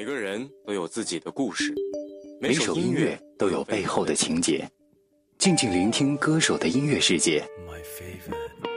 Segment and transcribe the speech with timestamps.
[0.00, 1.74] 每个人都有自己的故事，
[2.40, 4.66] 每首音乐都有背后的情节。
[5.36, 7.44] 静静聆听歌手的音乐世界，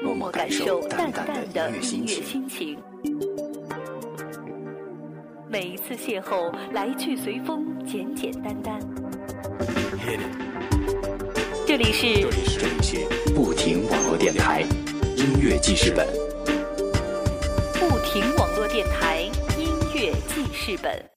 [0.03, 2.77] 默默感受淡淡的音乐心情。
[5.49, 8.77] 每一次邂逅，来去随风，简简单单。
[11.65, 14.63] 这里是这里是不停网络电台
[15.15, 16.05] 音乐记事本。
[17.79, 19.21] 不停网络电台
[19.57, 21.12] 音乐记事本。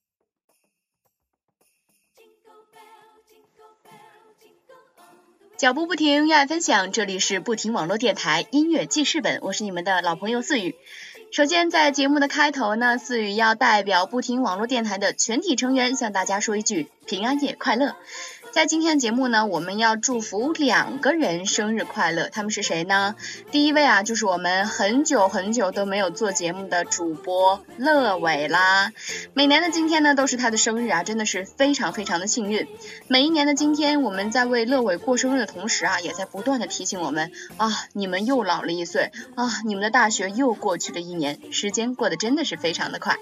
[5.59, 6.93] 脚步不停，热爱分享。
[6.93, 10.77] 这里是不停网络电台音乐记事本，我是你们的老朋友思雨。
[11.33, 17.97] 首先，在节目的开头呢，思雨要代表不停网络电台的全体成员向大家说一句平安夜快乐。
[18.57, 23.15] 在今天的节目呢，我们要祝福两个人生日快乐，他们是谁呢？
[23.51, 28.93] 第一位啊，就是我们很久很久都没有做节目的主播乐伟啦。
[29.35, 32.67] 每年的今天呢，都是他的生日啊，真的是非常非常的幸运。
[33.09, 43.19] 每一年的今天，我们在为乐伟过生日的同时啊，也在不断的提醒我们啊，你们又老了一岁啊，你们的大学又过去了一年，时间过得真的是非常的快。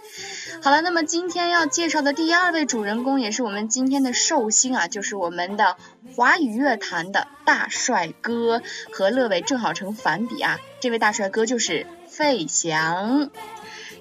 [0.63, 5.79] 好了，那么今天要介绍的第二位主人公，也是我们今天的寿星啊，就是我我们的
[6.15, 8.61] 华语乐坛的大帅哥，
[8.93, 10.59] 和乐伟正好成反比啊。
[10.81, 13.31] 这位大帅哥就是费翔。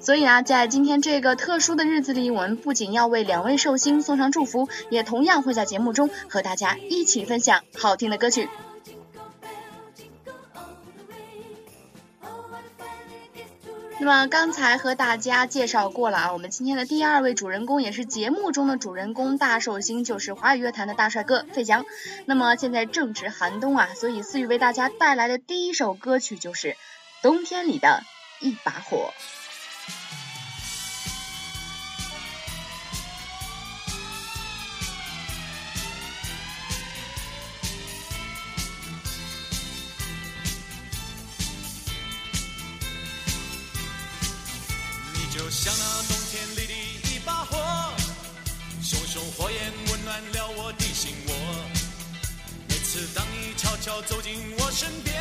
[0.01, 8.49] 所以啊，在今天这个特殊的日子里，我们不仅要为两位寿星送上祝福，也同样会在节目中和大家一起分享好听的歌曲。
[14.03, 21.85] 那么刚才和大家介绍过了啊，我们今天的第二位主人公也是节目中的主人公大寿星，就是华语乐坛的大帅哥费翔。
[22.25, 26.71] 那么现在正值寒冬啊，所以思雨为大家带来的第一首歌曲就是
[27.21, 28.03] 《冬天里的
[28.41, 29.13] 一把火》。
[45.53, 46.73] 像那冬天里的
[47.15, 47.93] 一把火，
[48.81, 51.33] 熊熊火焰温暖了我的心窝。
[52.67, 55.15] 每次当你悄悄走进我身边，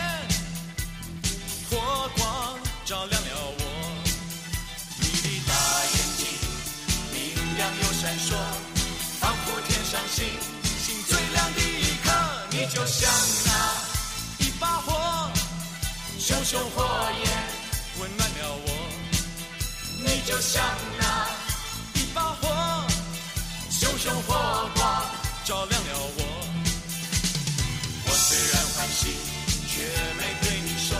[1.70, 3.28] 火光照亮了
[3.58, 3.62] 我。
[4.98, 5.52] 你的大
[5.84, 6.26] 眼睛
[7.12, 8.34] 明亮又闪烁，
[9.20, 10.24] 仿佛天上星
[10.82, 12.10] 星最亮的一颗。
[12.50, 13.08] 你就像
[13.44, 15.30] 那一把火，
[16.18, 16.82] 熊熊火
[20.42, 20.60] 像
[20.98, 21.28] 那
[21.94, 22.84] 一把火，
[23.70, 25.04] 熊熊火光
[25.44, 26.24] 照亮了我。
[28.04, 29.14] 我虽然欢喜，
[29.68, 29.84] 却
[30.18, 30.98] 没对你说。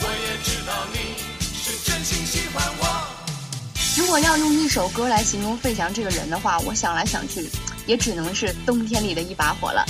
[0.00, 0.98] 我也知道你
[1.40, 2.82] 是真心喜欢我。
[3.96, 7.48] 如果要用一首歌来形容费翔这个人的话，我想来想去，
[7.86, 9.86] 也只能是冬天里的一把火了。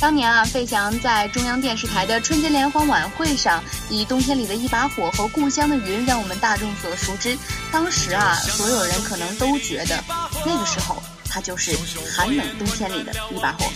[0.00, 7.36] 当年啊，费翔在中央电视台的春节联欢晚会上，以《冬天里的一把火》和《故乡的云》让我们大众所熟知。
[7.70, 10.02] 当时啊，所有人可能都觉得，
[10.46, 11.76] 那个时候他就是
[12.16, 13.66] 寒冷冬天里的一把火。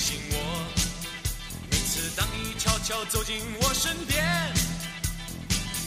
[1.71, 4.25] 每次当你悄悄走进我身边，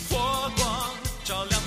[0.07, 0.91] 火光
[1.25, 1.59] 照亮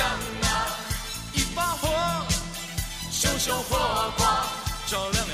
[0.00, 0.08] 像
[0.40, 0.48] 那
[1.34, 1.86] 一把火，
[3.12, 4.46] 熊熊火光
[4.86, 5.26] 照亮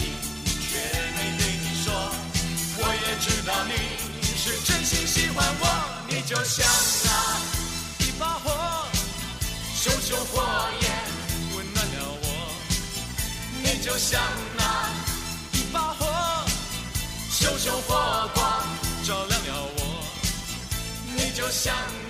[0.00, 0.16] 你，
[0.68, 0.78] 却
[1.16, 1.92] 没对你说。
[2.78, 3.72] 我也知道你
[4.36, 5.64] 是真心喜欢我。
[6.08, 6.66] 你就像
[7.04, 7.08] 那
[8.04, 8.50] 一把火，
[9.76, 10.42] 熊熊火
[10.80, 10.90] 焰
[11.54, 12.24] 温暖了我。
[13.62, 14.20] 你就像
[14.56, 14.62] 那
[15.52, 16.00] 一把火，
[17.30, 18.42] 熊熊火光
[19.04, 19.80] 照亮了我。
[21.14, 21.74] 你就像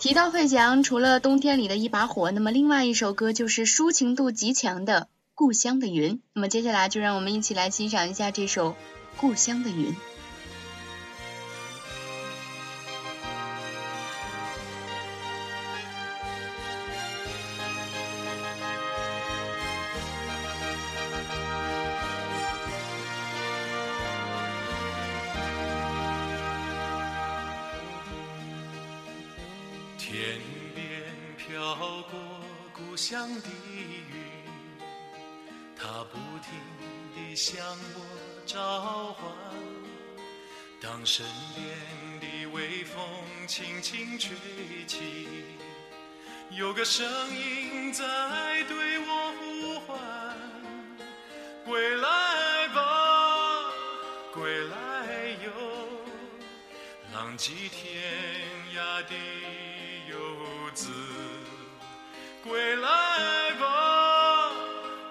[0.00, 5.02] 提到费翔，除了冬天里的一把火，那么另外一首歌就是抒情度极强的
[5.34, 6.14] 《故乡的云》。
[6.32, 8.70] 那么接下来就让我们一起来欣赏一下这首
[9.18, 9.92] 《故乡的云》。
[30.10, 30.40] 天
[30.74, 30.84] 边
[31.38, 31.76] 飘
[32.10, 32.18] 过
[32.74, 34.12] 故乡的云，
[35.78, 36.50] 它不停
[37.14, 37.64] 地向
[37.94, 39.32] 我召唤。
[40.82, 41.24] 当身
[41.54, 41.64] 边
[42.18, 43.00] 的微风
[43.46, 44.34] 轻轻吹
[44.84, 45.28] 起，
[46.50, 48.04] 有个声音在
[48.64, 49.78] 对我呼。
[49.78, 49.96] 唤：
[51.64, 53.72] 归来吧，
[54.34, 55.52] 归来哟，
[57.14, 58.02] 浪迹天
[58.74, 59.14] 涯的
[60.74, 60.88] 子，
[62.42, 62.88] 归来
[63.60, 64.52] 吧，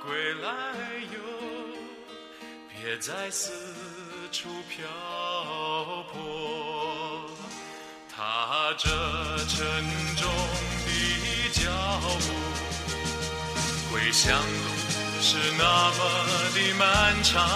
[0.05, 0.49] 归来
[1.13, 1.19] 哟，
[2.69, 3.51] 别再四
[4.31, 4.87] 处漂
[6.11, 7.29] 泊。
[8.09, 8.89] 踏着
[9.47, 9.57] 沉
[10.17, 10.29] 重
[10.85, 10.89] 的
[11.53, 11.71] 脚
[12.19, 12.21] 步，
[13.91, 14.69] 归乡路
[15.21, 15.99] 是那么
[16.53, 17.47] 的漫长。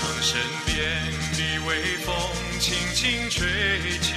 [0.00, 0.74] 当身边
[1.36, 2.12] 的微风
[2.58, 4.12] 轻轻吹起，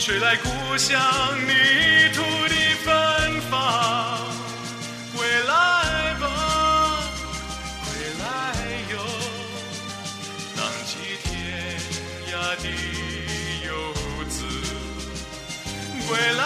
[0.00, 0.48] 吹来故
[0.78, 0.98] 乡
[1.46, 1.52] 泥
[2.14, 4.18] 土的芬芳。
[5.14, 5.52] 归来
[6.18, 6.24] 吧，
[7.84, 7.88] 归
[8.18, 8.24] 来
[8.92, 8.94] 哟，
[10.56, 10.90] 浪迹
[11.22, 11.28] 天
[12.32, 12.64] 涯的
[13.66, 13.68] 游
[14.30, 14.38] 子。
[16.08, 16.42] 归来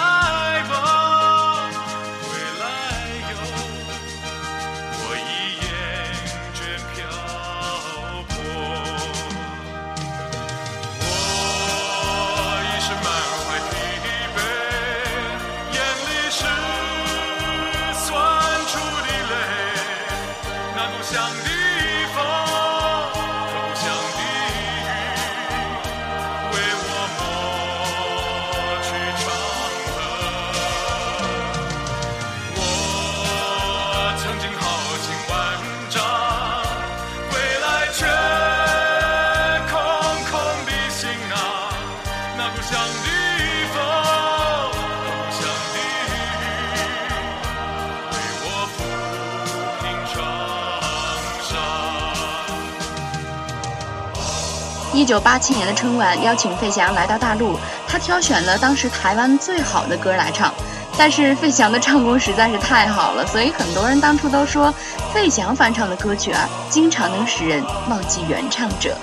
[54.95, 57.59] 一九八七年的春晚邀请费翔来到大陆，
[57.89, 60.55] 他挑选了当时台湾最好的歌来唱。
[60.97, 64.73] 但是费翔的唱功实在是太好了，所以很多人当初都说，
[65.13, 67.61] 费翔翻唱的歌曲啊，经常能使人
[67.91, 68.97] 忘记原唱者。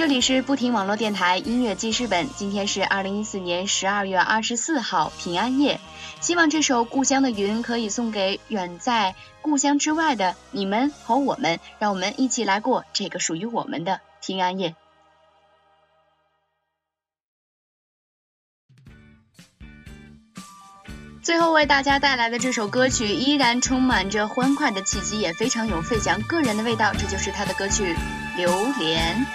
[0.00, 5.78] 这里是不停网络电台音乐记事本，今天是二零一四年十二月二十四号平安夜，
[6.22, 14.74] 希望这首《故乡的云》可以送给远在故乡之外的你们和我们，让我们一起来过这个属于我们的平安夜。
[21.22, 27.94] 最后为大家带来的这首歌曲依然充满着欢快的气息，也非常有费翔个人的味道，这就是他的歌曲
[28.38, 29.26] 《榴莲》。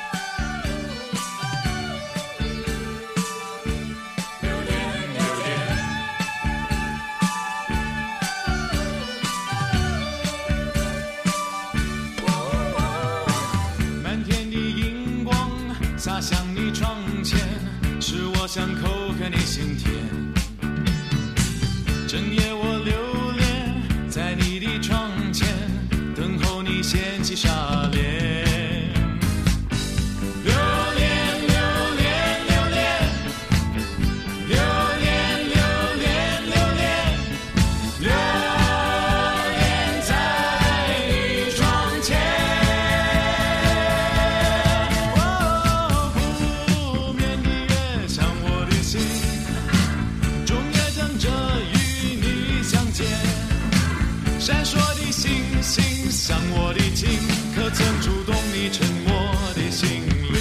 [58.68, 59.14] 你沉默
[59.54, 60.40] 的心灵？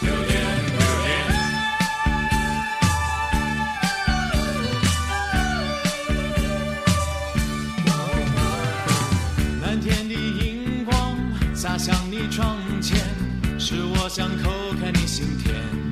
[0.00, 0.40] 留恋，
[0.72, 1.06] 留恋。
[9.60, 10.94] 蓝天的荧光
[11.54, 12.98] 洒向你窗前，
[13.58, 15.83] 是我想抠开你心田。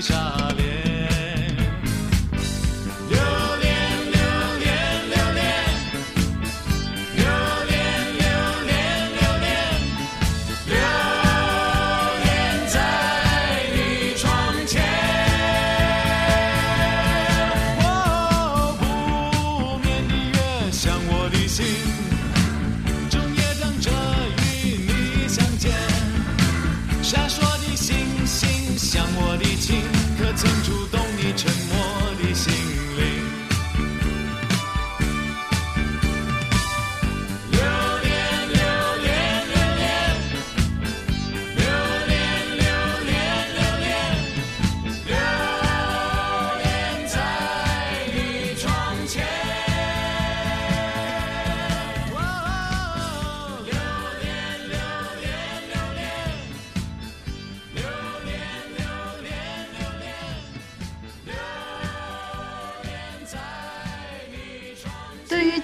[0.00, 0.69] 起纱帘。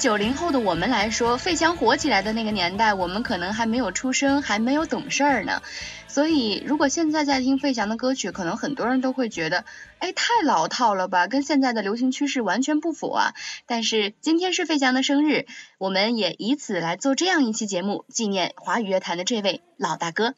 [0.07, 5.63] 九零后的我们来说，费翔火起来的那个年代，我们可能还没有出生，还没有懂事儿呢。
[6.07, 9.65] 所以，如果现在在听费翔的歌曲，可能很多人都会觉得，
[9.99, 13.35] 哎，太老套了吧，跟现在的流行趋势完全不符啊。
[13.67, 15.47] 但是今天是费翔的生日，
[15.77, 20.35] 我们也以此来做这样一期节目，纪念华语乐坛的这位老大哥。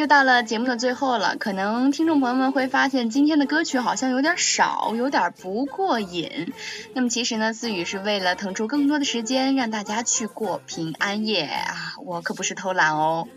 [0.00, 6.54] 又到了节目的最后了，可能听众朋友们会发现今天的歌曲好像有点少，有点不过瘾。
[6.94, 13.28] 那么其实呢，思雨是为了腾出更多的时间让大家去过平安夜啊，我可不是偷懒哦。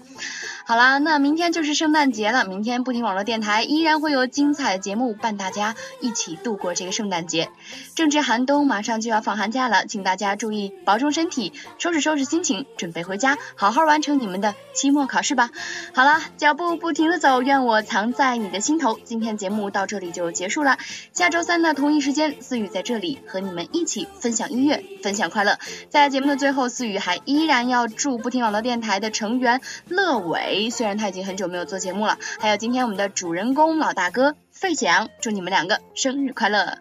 [0.65, 7.49] 好啦，那明天就是圣诞节了，明天不听网络电台依然会有精彩节目伴大家一起度过这个圣诞节。
[7.95, 15.49] 正值寒冬，马上就要放寒假了，请大家注意保重身体，收拾收拾心情，准备回家，好好完成你们的期末考试吧。
[15.93, 18.97] 好了，脚步不停的走，愿我藏在你的心头。
[19.03, 20.77] 今天节目到这里就结束了，
[21.11, 25.59] 下周三的同一时间，思雨在这里和你们一起分享音乐，分享快乐。
[25.89, 36.77] 在节目的最后，思雨还依然要祝不听网络电台的成员乐伟，虽然他已经很久没有做节目了，还有今天我们的主人公老大哥费翔，祝你们两个生日快乐。